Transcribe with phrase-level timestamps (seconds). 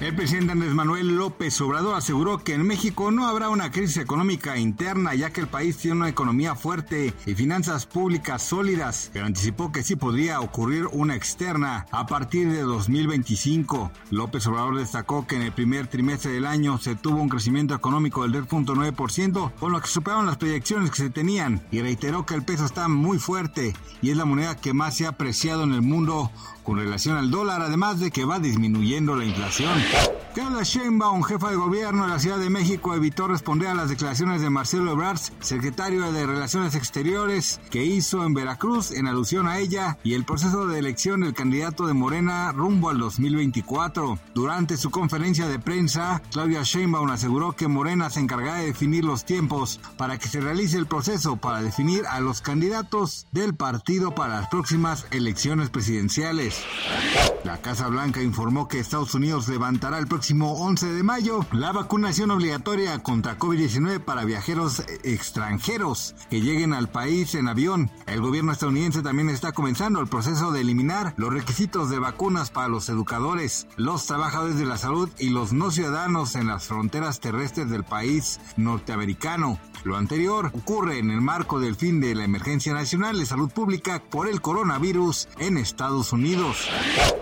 [0.00, 4.56] El presidente Andrés Manuel López Obrador aseguró que en México no habrá una crisis económica
[4.56, 9.72] interna ya que el país tiene una economía fuerte y finanzas públicas sólidas, pero anticipó
[9.72, 13.92] que sí podría ocurrir una externa a partir de 2025.
[14.10, 18.22] López Obrador destacó que en el primer trimestre del año se tuvo un crecimiento económico
[18.22, 22.42] del 10.9%, con lo que superaron las proyecciones que se tenían y reiteró que el
[22.42, 25.82] peso está muy fuerte y es la moneda que más se ha apreciado en el
[25.82, 26.30] mundo
[26.62, 29.89] con relación al dólar, además de que va disminuyendo la inflación.
[30.34, 34.40] Carla Sheinbaum, jefa de gobierno de la Ciudad de México, evitó responder a las declaraciones
[34.40, 39.98] de Marcelo Ebrard, secretario de Relaciones Exteriores, que hizo en Veracruz en alusión a ella
[40.04, 44.20] y el proceso de elección del candidato de Morena rumbo al 2024.
[44.32, 49.24] Durante su conferencia de prensa, Claudia Sheinbaum aseguró que Morena se encargará de definir los
[49.24, 54.40] tiempos para que se realice el proceso para definir a los candidatos del partido para
[54.40, 56.62] las próximas elecciones presidenciales.
[57.44, 59.46] La Casa Blanca informó que Estados Unidos
[59.80, 66.42] levantará el próximo 11 de mayo la vacunación obligatoria contra COVID-19 para viajeros extranjeros que
[66.42, 67.90] lleguen al país en avión.
[68.06, 72.68] El gobierno estadounidense también está comenzando el proceso de eliminar los requisitos de vacunas para
[72.68, 77.70] los educadores, los trabajadores de la salud y los no ciudadanos en las fronteras terrestres
[77.70, 79.58] del país norteamericano.
[79.82, 84.02] Lo anterior ocurre en el marco del fin de la emergencia nacional de salud pública
[84.10, 86.68] por el coronavirus en Estados Unidos.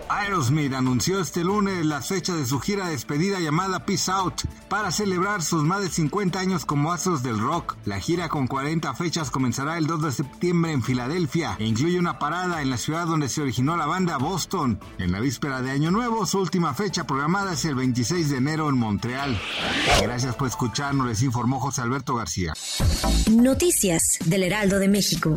[0.09, 5.43] Aerosmith anunció este lunes la fecha de su gira despedida llamada Peace Out para celebrar
[5.43, 7.77] sus más de 50 años como astros del rock.
[7.85, 12.19] La gira con 40 fechas comenzará el 2 de septiembre en Filadelfia e incluye una
[12.19, 14.81] parada en la ciudad donde se originó la banda Boston.
[14.99, 18.69] En la víspera de Año Nuevo, su última fecha programada es el 26 de enero
[18.69, 19.39] en Montreal.
[20.03, 22.55] Gracias por escucharnos, les informó José Alberto García.
[23.31, 25.37] Noticias del Heraldo de México.